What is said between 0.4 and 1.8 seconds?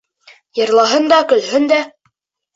Йырлаһын да, көлһөн дә.